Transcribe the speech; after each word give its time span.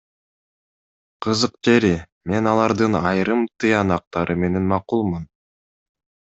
Кызык 1.25 1.59
жери, 1.67 1.91
мен 2.31 2.49
алардын 2.53 2.97
айрым 3.11 3.45
тыянактары 3.65 4.39
менен 4.45 4.67
макулмун. 4.73 5.29